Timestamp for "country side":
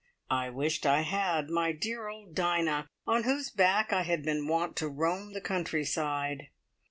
5.41-6.47